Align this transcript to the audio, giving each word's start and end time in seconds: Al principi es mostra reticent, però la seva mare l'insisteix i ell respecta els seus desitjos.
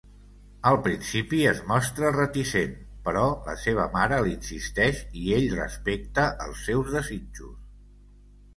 Al 0.67 0.77
principi 0.85 1.41
es 1.49 1.59
mostra 1.71 2.09
reticent, 2.15 2.73
però 3.09 3.27
la 3.51 3.55
seva 3.65 3.85
mare 3.99 4.19
l'insisteix 4.29 5.05
i 5.25 5.29
ell 5.39 5.47
respecta 5.61 6.27
els 6.49 6.67
seus 6.71 6.93
desitjos. 6.99 7.57